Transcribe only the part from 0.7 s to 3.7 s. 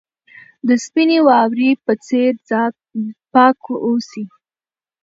سپینې واورې په څېر پاک